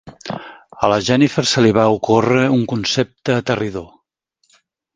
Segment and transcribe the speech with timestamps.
[0.87, 3.89] A la Jennifer se li va ocórrer un concepte aterridor.